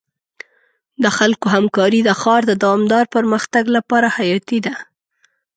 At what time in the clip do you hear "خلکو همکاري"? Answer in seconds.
1.17-1.99